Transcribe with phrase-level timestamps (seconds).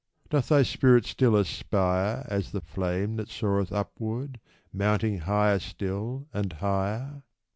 [0.31, 4.39] Doth thy spirit still aspire As the flame that soareth upward,
[4.73, 7.21] mounting higher still, and higher